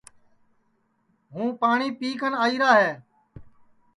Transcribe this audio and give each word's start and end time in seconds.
ہوں 1.33 1.49
پاٹؔی 1.59 1.89
پی 1.99 2.09
کن 2.19 2.33
آئیرا 2.43 2.71
ہے 2.81 2.91